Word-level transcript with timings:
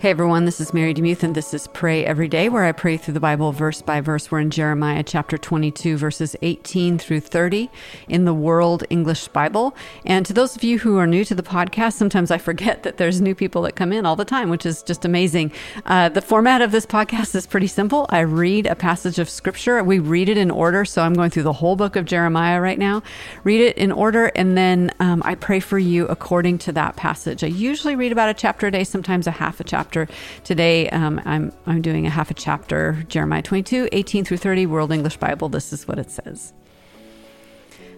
Hey 0.00 0.10
everyone, 0.10 0.46
this 0.46 0.58
is 0.58 0.72
Mary 0.72 0.94
DeMuth, 0.94 1.22
and 1.22 1.34
this 1.34 1.52
is 1.52 1.68
Pray 1.68 2.04
Every 2.04 2.26
Day, 2.26 2.48
where 2.48 2.64
I 2.64 2.72
pray 2.72 2.96
through 2.96 3.14
the 3.14 3.20
Bible 3.20 3.52
verse 3.52 3.82
by 3.82 4.00
verse. 4.00 4.30
We're 4.30 4.40
in 4.40 4.50
Jeremiah 4.50 5.02
chapter 5.04 5.36
22, 5.36 5.98
verses 5.98 6.34
18 6.40 6.98
through 6.98 7.20
30 7.20 7.70
in 8.08 8.24
the 8.24 8.32
World 8.32 8.84
English 8.88 9.28
Bible. 9.28 9.76
And 10.06 10.24
to 10.26 10.32
those 10.32 10.56
of 10.56 10.64
you 10.64 10.78
who 10.78 10.96
are 10.96 11.06
new 11.06 11.24
to 11.26 11.34
the 11.34 11.42
podcast, 11.42 11.92
sometimes 11.92 12.30
I 12.30 12.38
forget 12.38 12.82
that 12.84 12.96
there's 12.96 13.20
new 13.20 13.34
people 13.34 13.62
that 13.62 13.76
come 13.76 13.92
in 13.92 14.06
all 14.06 14.16
the 14.16 14.24
time, 14.24 14.48
which 14.48 14.64
is 14.64 14.82
just 14.82 15.04
amazing. 15.04 15.52
Uh, 15.84 16.08
the 16.08 16.22
format 16.22 16.62
of 16.62 16.72
this 16.72 16.86
podcast 16.86 17.34
is 17.34 17.46
pretty 17.46 17.68
simple. 17.68 18.06
I 18.08 18.20
read 18.20 18.66
a 18.66 18.74
passage 18.74 19.18
of 19.18 19.28
scripture. 19.28 19.84
We 19.84 19.98
read 19.98 20.30
it 20.30 20.38
in 20.38 20.50
order, 20.50 20.84
so 20.86 21.02
I'm 21.02 21.14
going 21.14 21.30
through 21.30 21.44
the 21.44 21.52
whole 21.52 21.76
book 21.76 21.96
of 21.96 22.06
Jeremiah 22.06 22.60
right 22.60 22.78
now. 22.78 23.02
Read 23.44 23.60
it 23.60 23.76
in 23.76 23.92
order, 23.92 24.32
and 24.34 24.56
then 24.56 24.90
um, 25.00 25.22
I 25.24 25.34
pray 25.34 25.60
for 25.60 25.78
you 25.78 26.06
according 26.08 26.58
to 26.58 26.72
that 26.72 26.96
passage. 26.96 27.44
I 27.44 27.48
usually 27.48 27.94
read 27.94 28.10
about 28.10 28.30
a 28.30 28.34
chapter 28.34 28.66
a 28.66 28.70
day, 28.70 28.84
sometimes 28.84 29.26
a 29.26 29.32
half 29.32 29.60
a 29.60 29.64
chapter 29.64 29.81
chapter. 29.82 30.06
Today, 30.44 30.88
um, 30.90 31.20
I'm, 31.24 31.52
I'm 31.66 31.82
doing 31.82 32.06
a 32.06 32.10
half 32.10 32.30
a 32.30 32.34
chapter, 32.34 33.04
Jeremiah 33.08 33.42
22, 33.42 33.88
18 33.90 34.24
through 34.24 34.36
30, 34.36 34.66
World 34.66 34.92
English 34.92 35.16
Bible. 35.16 35.48
This 35.48 35.72
is 35.72 35.88
what 35.88 35.98
it 35.98 36.08
says. 36.08 36.52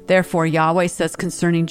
Therefore, 0.07 0.47
Yahweh 0.47 0.87
says 0.87 1.15
concerning 1.15 1.69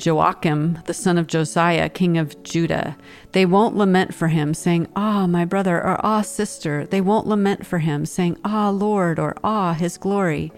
Joachim, 0.00 0.78
the 0.86 0.94
son 0.94 1.18
of 1.18 1.26
Josiah, 1.26 1.88
king 1.88 2.16
of 2.16 2.40
Judah. 2.44 2.96
They 3.32 3.44
won't 3.44 3.76
lament 3.76 4.14
for 4.14 4.28
him, 4.28 4.54
saying, 4.54 4.86
Ah, 4.94 5.26
my 5.26 5.44
brother, 5.44 5.78
or 5.78 5.98
Ah, 6.06 6.22
sister. 6.22 6.86
They 6.86 7.00
won't 7.00 7.26
lament 7.26 7.66
for 7.66 7.78
him, 7.78 8.06
saying, 8.06 8.38
Ah, 8.44 8.70
Lord, 8.70 9.18
or 9.18 9.34
Ah, 9.42 9.72
his 9.72 9.98
glory. 9.98 10.52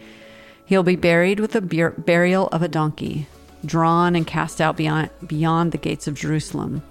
He'll 0.66 0.82
be 0.82 0.96
buried 0.96 1.40
with 1.40 1.52
the 1.52 1.62
burial 1.62 2.48
of 2.48 2.60
a 2.60 2.68
donkey, 2.68 3.26
drawn 3.64 4.14
and 4.14 4.26
cast 4.26 4.60
out 4.60 4.76
beyond, 4.76 5.08
beyond 5.26 5.72
the 5.72 5.78
gates 5.78 6.06
of 6.06 6.12
Jerusalem. 6.12 6.82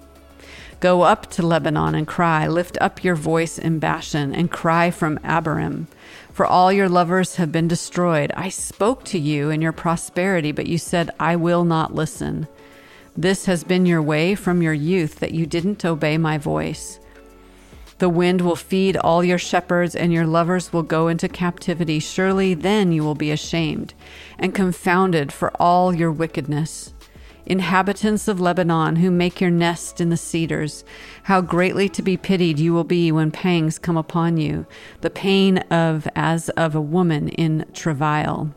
Go 0.80 1.02
up 1.02 1.26
to 1.30 1.42
Lebanon 1.44 1.96
and 1.96 2.06
cry. 2.06 2.46
Lift 2.46 2.78
up 2.80 3.02
your 3.02 3.16
voice 3.16 3.58
in 3.58 3.80
Bashan 3.80 4.32
and 4.32 4.50
cry 4.50 4.92
from 4.92 5.18
Abarim. 5.18 5.86
For 6.32 6.46
all 6.46 6.72
your 6.72 6.88
lovers 6.88 7.34
have 7.34 7.50
been 7.50 7.66
destroyed. 7.66 8.30
I 8.36 8.48
spoke 8.48 9.02
to 9.06 9.18
you 9.18 9.50
in 9.50 9.60
your 9.60 9.72
prosperity, 9.72 10.52
but 10.52 10.68
you 10.68 10.78
said, 10.78 11.10
I 11.18 11.34
will 11.34 11.64
not 11.64 11.96
listen. 11.96 12.46
This 13.16 13.46
has 13.46 13.64
been 13.64 13.86
your 13.86 14.00
way 14.00 14.36
from 14.36 14.62
your 14.62 14.72
youth 14.72 15.18
that 15.18 15.32
you 15.32 15.46
didn't 15.46 15.84
obey 15.84 16.16
my 16.16 16.38
voice. 16.38 17.00
The 17.98 18.08
wind 18.08 18.42
will 18.42 18.54
feed 18.54 18.96
all 18.96 19.24
your 19.24 19.38
shepherds, 19.38 19.96
and 19.96 20.12
your 20.12 20.26
lovers 20.26 20.72
will 20.72 20.84
go 20.84 21.08
into 21.08 21.28
captivity. 21.28 21.98
Surely 21.98 22.54
then 22.54 22.92
you 22.92 23.02
will 23.02 23.16
be 23.16 23.32
ashamed 23.32 23.94
and 24.38 24.54
confounded 24.54 25.32
for 25.32 25.50
all 25.60 25.92
your 25.92 26.12
wickedness 26.12 26.94
inhabitants 27.46 28.28
of 28.28 28.40
Lebanon 28.40 28.96
who 28.96 29.10
make 29.10 29.40
your 29.40 29.50
nest 29.50 30.00
in 30.00 30.10
the 30.10 30.16
cedars, 30.16 30.84
how 31.24 31.40
greatly 31.40 31.88
to 31.88 32.02
be 32.02 32.16
pitied 32.16 32.58
you 32.58 32.72
will 32.72 32.84
be 32.84 33.10
when 33.10 33.30
pangs 33.30 33.78
come 33.78 33.96
upon 33.96 34.36
you, 34.36 34.66
the 35.00 35.10
pain 35.10 35.58
of 35.70 36.06
as 36.14 36.48
of 36.50 36.74
a 36.74 36.80
woman 36.80 37.28
in 37.30 37.64
travail. 37.72 38.54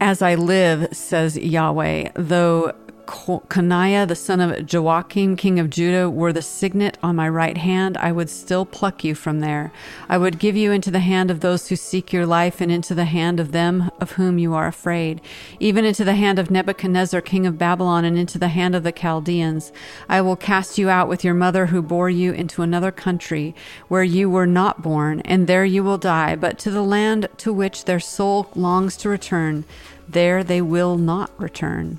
As 0.00 0.22
I 0.22 0.36
live, 0.36 0.88
says 0.92 1.36
Yahweh, 1.36 2.10
though 2.14 2.72
Coniah, 3.08 4.06
the 4.06 4.14
son 4.14 4.38
of 4.38 4.70
Joachim, 4.70 5.34
king 5.34 5.58
of 5.58 5.70
Judah, 5.70 6.10
were 6.10 6.30
the 6.30 6.42
signet 6.42 6.98
on 7.02 7.16
my 7.16 7.26
right 7.26 7.56
hand, 7.56 7.96
I 7.96 8.12
would 8.12 8.28
still 8.28 8.66
pluck 8.66 9.02
you 9.02 9.14
from 9.14 9.40
there. 9.40 9.72
I 10.10 10.18
would 10.18 10.38
give 10.38 10.56
you 10.56 10.72
into 10.72 10.90
the 10.90 11.00
hand 11.00 11.30
of 11.30 11.40
those 11.40 11.68
who 11.68 11.76
seek 11.76 12.12
your 12.12 12.26
life, 12.26 12.60
and 12.60 12.70
into 12.70 12.94
the 12.94 13.06
hand 13.06 13.40
of 13.40 13.52
them 13.52 13.90
of 13.98 14.12
whom 14.12 14.38
you 14.38 14.52
are 14.52 14.66
afraid, 14.66 15.22
even 15.58 15.86
into 15.86 16.04
the 16.04 16.16
hand 16.16 16.38
of 16.38 16.50
Nebuchadnezzar, 16.50 17.22
king 17.22 17.46
of 17.46 17.56
Babylon, 17.56 18.04
and 18.04 18.18
into 18.18 18.38
the 18.38 18.48
hand 18.48 18.74
of 18.74 18.82
the 18.82 18.92
Chaldeans. 18.92 19.72
I 20.06 20.20
will 20.20 20.36
cast 20.36 20.76
you 20.76 20.90
out 20.90 21.08
with 21.08 21.24
your 21.24 21.34
mother 21.34 21.66
who 21.66 21.80
bore 21.80 22.10
you 22.10 22.32
into 22.32 22.60
another 22.60 22.92
country 22.92 23.54
where 23.88 24.04
you 24.04 24.28
were 24.28 24.46
not 24.46 24.82
born, 24.82 25.20
and 25.20 25.46
there 25.46 25.64
you 25.64 25.82
will 25.82 25.96
die, 25.96 26.36
but 26.36 26.58
to 26.58 26.70
the 26.70 26.82
land 26.82 27.26
to 27.38 27.54
which 27.54 27.86
their 27.86 28.00
soul 28.00 28.50
longs 28.54 28.98
to 28.98 29.08
return, 29.08 29.64
there 30.06 30.44
they 30.44 30.60
will 30.60 30.98
not 30.98 31.30
return. 31.40 31.98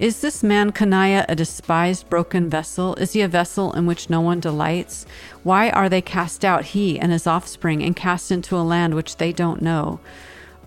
Is 0.00 0.22
this 0.22 0.42
man 0.42 0.72
Coniah 0.72 1.26
a 1.28 1.36
despised, 1.36 2.08
broken 2.08 2.48
vessel? 2.48 2.94
Is 2.94 3.12
he 3.12 3.20
a 3.20 3.28
vessel 3.28 3.74
in 3.74 3.84
which 3.84 4.08
no 4.08 4.22
one 4.22 4.40
delights? 4.40 5.04
Why 5.42 5.68
are 5.68 5.90
they 5.90 6.00
cast 6.00 6.42
out, 6.42 6.64
he 6.64 6.98
and 6.98 7.12
his 7.12 7.26
offspring, 7.26 7.82
and 7.82 7.94
cast 7.94 8.32
into 8.32 8.56
a 8.56 8.64
land 8.64 8.94
which 8.94 9.18
they 9.18 9.30
don't 9.30 9.60
know? 9.60 10.00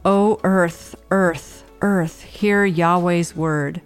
O 0.05 0.39
earth, 0.43 0.95
earth, 1.09 1.63
earth, 1.81 2.22
hear 2.22 2.63
Yahweh's 2.63 3.35
word. 3.35 3.81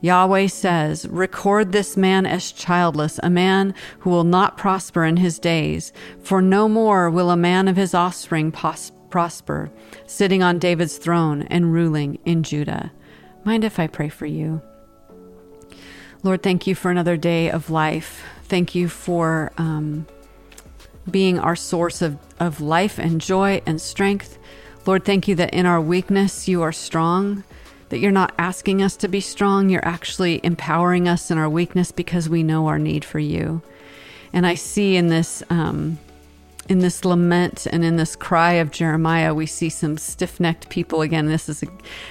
Yahweh 0.00 0.46
says, 0.46 1.06
Record 1.08 1.72
this 1.72 1.94
man 1.94 2.24
as 2.24 2.50
childless, 2.50 3.20
a 3.22 3.28
man 3.28 3.74
who 3.98 4.08
will 4.08 4.24
not 4.24 4.56
prosper 4.56 5.04
in 5.04 5.18
his 5.18 5.38
days, 5.38 5.92
for 6.22 6.40
no 6.40 6.66
more 6.66 7.10
will 7.10 7.30
a 7.30 7.36
man 7.36 7.68
of 7.68 7.76
his 7.76 7.92
offspring 7.92 8.50
pos- 8.50 8.92
prosper, 9.10 9.70
sitting 10.06 10.42
on 10.42 10.58
David's 10.58 10.96
throne 10.96 11.42
and 11.50 11.74
ruling 11.74 12.18
in 12.24 12.42
Judah. 12.42 12.90
Mind 13.44 13.64
if 13.64 13.78
I 13.78 13.86
pray 13.86 14.08
for 14.08 14.24
you? 14.24 14.62
Lord, 16.24 16.42
thank 16.42 16.66
you 16.66 16.74
for 16.74 16.90
another 16.90 17.16
day 17.16 17.48
of 17.48 17.70
life. 17.70 18.24
Thank 18.44 18.74
you 18.74 18.88
for 18.88 19.52
um, 19.56 20.06
being 21.08 21.38
our 21.38 21.54
source 21.54 22.02
of, 22.02 22.18
of 22.40 22.60
life 22.60 22.98
and 22.98 23.20
joy 23.20 23.62
and 23.66 23.80
strength. 23.80 24.36
Lord, 24.84 25.04
thank 25.04 25.28
you 25.28 25.36
that 25.36 25.54
in 25.54 25.64
our 25.64 25.80
weakness 25.80 26.48
you 26.48 26.62
are 26.62 26.72
strong, 26.72 27.44
that 27.90 27.98
you're 27.98 28.10
not 28.10 28.34
asking 28.36 28.82
us 28.82 28.96
to 28.96 29.08
be 29.08 29.20
strong, 29.20 29.70
you're 29.70 29.86
actually 29.86 30.40
empowering 30.42 31.06
us 31.06 31.30
in 31.30 31.38
our 31.38 31.48
weakness 31.48 31.92
because 31.92 32.28
we 32.28 32.42
know 32.42 32.66
our 32.66 32.80
need 32.80 33.04
for 33.04 33.20
you. 33.20 33.62
And 34.32 34.46
I 34.46 34.54
see 34.54 34.96
in 34.96 35.08
this. 35.08 35.42
Um, 35.50 35.98
in 36.68 36.80
this 36.80 37.02
lament 37.02 37.66
and 37.66 37.82
in 37.82 37.96
this 37.96 38.14
cry 38.14 38.52
of 38.52 38.70
Jeremiah, 38.70 39.32
we 39.32 39.46
see 39.46 39.70
some 39.70 39.96
stiff 39.96 40.38
necked 40.38 40.68
people. 40.68 41.00
Again, 41.00 41.24
this 41.24 41.48
is, 41.48 41.64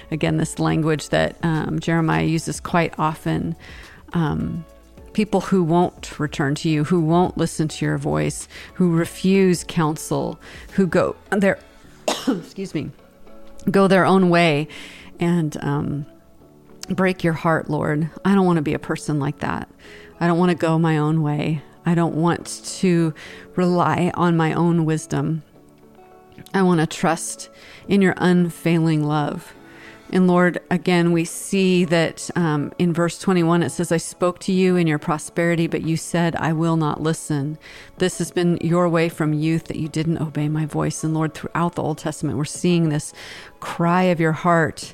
again, 0.10 0.38
this 0.38 0.58
language 0.58 1.10
that 1.10 1.36
um, 1.44 1.80
Jeremiah 1.80 2.24
uses 2.24 2.60
quite 2.60 2.92
often 2.98 3.56
um, 4.14 4.66
people 5.14 5.42
who 5.42 5.64
won't 5.64 6.20
return 6.20 6.56
to 6.56 6.70
you, 6.70 6.84
who 6.84 7.02
won't 7.02 7.38
listen 7.38 7.68
to 7.68 7.86
your 7.86 7.98
voice, 7.98 8.48
who 8.76 8.96
refuse 8.96 9.64
counsel, 9.64 10.40
who 10.74 10.86
go 10.86 11.16
their 11.32 11.60
excuse 12.28 12.74
me, 12.74 12.92
go 13.70 13.88
their 13.88 14.06
own 14.06 14.30
way, 14.30 14.68
and 15.20 15.58
um, 15.64 16.06
break 16.90 17.24
your 17.24 17.34
heart, 17.34 17.70
Lord. 17.70 18.10
I 18.24 18.36
don't 18.36 18.46
want 18.46 18.58
to 18.58 18.62
be 18.62 18.74
a 18.74 18.80
person 18.80 19.20
like 19.20 19.40
that. 19.40 19.68
I 20.20 20.28
don't 20.28 20.38
want 20.38 20.52
to 20.52 20.56
go 20.56 20.78
my 20.80 20.98
own 20.98 21.22
way. 21.22 21.62
I 21.86 21.96
don't 21.96 22.16
want 22.16 22.62
to 22.80 23.14
rely 23.56 24.12
on 24.14 24.36
my 24.36 24.54
own 24.54 24.86
wisdom. 24.86 25.44
I 26.54 26.62
want 26.62 26.80
to 26.80 26.88
trust 26.88 27.50
in 27.88 28.02
your 28.02 28.14
unfailing 28.18 29.04
love. 29.04 29.54
And 30.10 30.26
Lord, 30.26 30.60
again, 30.72 31.12
we 31.12 31.26
see 31.26 31.84
that 31.86 32.30
um, 32.36 32.72
in 32.80 32.94
verse 32.94 33.20
21, 33.20 33.62
it 33.62 33.72
says, 33.72 33.92
I 33.92 33.98
spoke 33.98 34.40
to 34.40 34.54
you 34.54 34.78
in 34.78 34.88
your 34.88 35.00
prosperity, 35.00 35.68
but 35.68 35.82
you 35.82 35.98
said, 35.98 36.36
I 36.38 36.54
will 36.54 36.78
not 36.78 37.02
listen. 37.02 37.58
This 37.98 38.18
has 38.20 38.32
been 38.32 38.58
your 38.62 38.88
way 38.88 39.10
from 39.10 39.34
youth 39.34 39.66
that 39.66 39.78
you 39.78 39.90
didn't 39.90 40.22
obey 40.22 40.48
my 40.48 40.66
voice. 40.66 41.04
And 41.04 41.14
Lord, 41.14 41.34
throughout 41.34 41.76
the 41.76 41.84
Old 41.84 41.98
Testament, 41.98 42.38
we're 42.38 42.46
seeing 42.46 42.88
this 42.88 43.14
cry 43.60 44.04
of 44.04 44.20
your 44.20 44.32
heart. 44.32 44.94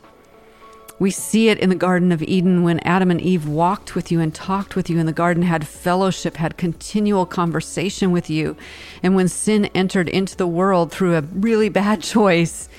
We 0.97 1.11
see 1.11 1.49
it 1.49 1.59
in 1.59 1.69
the 1.69 1.75
Garden 1.75 2.11
of 2.11 2.23
Eden 2.23 2.63
when 2.63 2.79
Adam 2.79 3.11
and 3.11 3.21
Eve 3.21 3.47
walked 3.47 3.93
with 3.93 4.11
you 4.11 4.19
and 4.19 4.33
talked 4.33 4.75
with 4.75 4.89
you 4.89 4.97
in 4.97 5.05
the 5.05 5.11
garden, 5.11 5.43
had 5.43 5.67
fellowship, 5.67 6.37
had 6.37 6.57
continual 6.57 7.25
conversation 7.25 8.11
with 8.11 8.29
you. 8.29 8.55
And 9.03 9.15
when 9.15 9.27
sin 9.27 9.65
entered 9.75 10.09
into 10.09 10.35
the 10.35 10.47
world 10.47 10.91
through 10.91 11.15
a 11.15 11.21
really 11.21 11.69
bad 11.69 12.01
choice, 12.03 12.69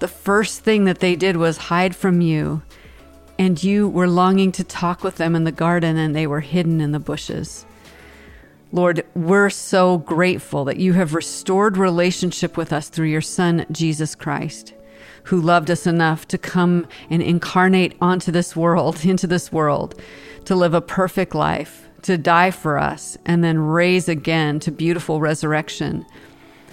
the 0.00 0.08
first 0.08 0.60
thing 0.60 0.84
that 0.86 1.00
they 1.00 1.14
did 1.14 1.36
was 1.36 1.56
hide 1.56 1.94
from 1.94 2.20
you, 2.20 2.62
and 3.38 3.62
you 3.62 3.88
were 3.88 4.08
longing 4.08 4.50
to 4.52 4.64
talk 4.64 5.04
with 5.04 5.16
them 5.16 5.36
in 5.36 5.44
the 5.44 5.52
garden, 5.52 5.96
and 5.96 6.16
they 6.16 6.26
were 6.26 6.40
hidden 6.40 6.80
in 6.80 6.92
the 6.92 6.98
bushes. 6.98 7.64
Lord, 8.72 9.04
we're 9.14 9.50
so 9.50 9.98
grateful 9.98 10.64
that 10.64 10.78
you 10.78 10.94
have 10.94 11.14
restored 11.14 11.76
relationship 11.76 12.56
with 12.56 12.72
us 12.72 12.88
through 12.88 13.08
your 13.08 13.20
Son, 13.20 13.66
Jesus 13.70 14.14
Christ, 14.14 14.74
who 15.24 15.40
loved 15.40 15.70
us 15.70 15.86
enough 15.86 16.26
to 16.28 16.38
come 16.38 16.86
and 17.10 17.22
incarnate 17.22 17.96
onto 18.00 18.32
this 18.32 18.56
world, 18.56 19.04
into 19.04 19.26
this 19.26 19.52
world, 19.52 20.00
to 20.46 20.54
live 20.54 20.72
a 20.72 20.80
perfect 20.80 21.34
life, 21.34 21.88
to 22.02 22.16
die 22.16 22.50
for 22.50 22.78
us, 22.78 23.18
and 23.26 23.44
then 23.44 23.58
raise 23.58 24.08
again 24.08 24.60
to 24.60 24.70
beautiful 24.70 25.20
resurrection 25.20 26.06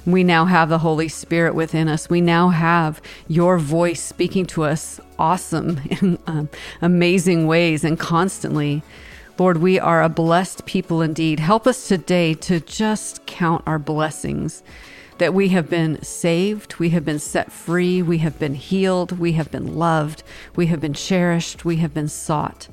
we 0.08 0.24
now 0.24 0.46
have 0.46 0.70
the 0.70 0.78
Holy 0.80 1.10
Spirit 1.10 1.54
within 1.54 1.88
us. 1.88 2.10
We 2.10 2.22
now 2.22 2.50
have 2.50 3.02
your 3.28 3.58
voice 3.58 4.02
speaking 4.02 4.46
to 4.48 4.64
us 4.64 5.02
awesome 5.20 5.82
in 5.90 6.18
um, 6.28 6.50
amazing 6.82 7.46
ways 7.46 7.84
and 7.84 8.00
constantly. 8.00 8.84
Lord, 9.38 9.58
we 9.58 9.80
are 9.80 10.02
a 10.02 10.10
blessed 10.10 10.66
people 10.66 11.02
indeed. 11.02 11.40
Help 11.40 11.68
us 11.68 11.88
today 11.88 12.34
to 12.36 12.60
just 12.60 13.26
count 13.26 13.64
our 13.68 13.78
blessings 13.78 14.64
that 15.18 15.34
we 15.34 15.50
have 15.50 15.70
been 15.70 16.02
saved, 16.04 16.78
we 16.78 16.90
have 16.92 17.04
been 17.04 17.20
set 17.20 17.52
free, 17.52 18.02
we 18.02 18.20
have 18.20 18.38
been 18.40 18.54
healed, 18.54 19.18
we 19.18 19.34
have 19.34 19.52
been 19.52 19.76
loved, 19.76 20.24
we 20.56 20.68
have 20.68 20.80
been 20.80 20.94
cherished, 20.94 21.66
we 21.66 21.78
have 21.78 21.94
been 21.94 22.08
sought. 22.08 22.68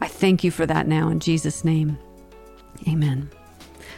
I 0.00 0.08
thank 0.08 0.42
you 0.42 0.50
for 0.50 0.66
that 0.66 0.88
now 0.88 1.08
in 1.08 1.20
Jesus' 1.20 1.64
name. 1.64 1.98
Amen. 2.88 3.30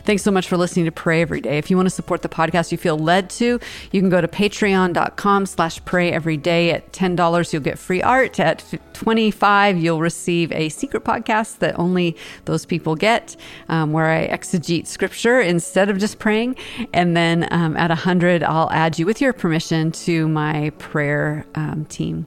Thanks 0.05 0.23
so 0.23 0.31
much 0.31 0.49
for 0.49 0.57
listening 0.57 0.85
to 0.85 0.93
Pray 0.93 1.23
Every 1.23 1.41
Day. 1.41 1.59
If 1.59 1.71
you 1.71 1.77
want 1.77 1.87
to 1.87 1.95
support 1.95 2.23
the 2.23 2.29
podcast, 2.29 2.73
you 2.73 2.79
feel 2.79 2.99
led 2.99 3.31
to, 3.31 3.61
you 3.93 4.01
can 4.01 4.11
go 4.11 4.21
to 4.21 4.29
patreon.com 4.29 5.47
slash 5.47 5.85
pray 5.85 6.13
every 6.13 6.37
day. 6.37 6.71
At 6.71 6.93
$10, 6.93 7.53
you'll 7.53 7.63
get 7.63 7.79
free 7.79 8.03
art. 8.03 8.39
At 8.41 8.65
25 8.97 9.79
you'll 9.79 10.01
receive 10.01 10.51
a 10.53 10.69
secret 10.71 11.05
podcast 11.05 11.59
that 11.59 11.79
only 11.79 12.17
those 12.47 12.65
people 12.65 12.95
get, 12.95 13.37
um, 13.69 13.93
where 13.93 14.07
I 14.07 14.27
exegete 14.29 14.87
scripture 14.87 15.41
instead 15.41 15.91
of 15.91 15.99
just 15.99 16.19
praying. 16.19 16.57
And 16.93 17.17
then 17.17 17.47
um, 17.51 17.77
at 17.77 17.91
100 17.91 18.43
I'll 18.43 18.71
add 18.71 18.99
you 18.99 19.07
with 19.07 19.21
your 19.21 19.33
permission 19.33 19.93
to 19.93 20.27
my 20.29 20.71
prayer 20.79 21.45
um, 21.55 21.85
team. 21.87 22.27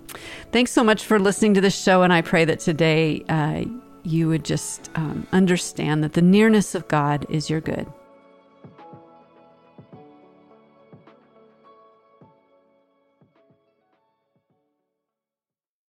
Thanks 0.52 0.72
so 0.72 0.84
much 0.84 1.06
for 1.06 1.20
listening 1.20 1.56
to 1.56 1.62
this 1.62 1.80
show. 1.80 2.04
And 2.04 2.14
I 2.14 2.22
pray 2.22 2.46
that 2.46 2.60
today, 2.60 3.24
uh, 3.28 3.66
you 4.04 4.28
would 4.28 4.46
just 4.46 4.90
um, 4.96 5.28
understand 5.32 6.04
that 6.04 6.14
the 6.14 6.22
nearness 6.22 6.76
of 6.76 6.88
God 6.88 7.26
is 7.30 7.50
your 7.50 7.62
good. 7.62 7.88